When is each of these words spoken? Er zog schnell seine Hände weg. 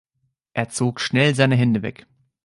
Er 0.53 0.69
zog 0.69 0.99
schnell 0.99 1.35
seine 1.35 1.55
Hände 1.55 1.83
weg. 1.83 2.07